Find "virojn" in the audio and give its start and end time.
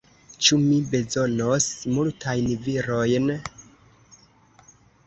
2.65-3.31